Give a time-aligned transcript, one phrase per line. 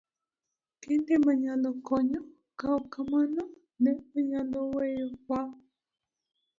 [0.81, 2.21] Kende manyalo konyo,
[2.59, 3.43] kok kamano
[3.81, 5.41] ne onyalo weyowa.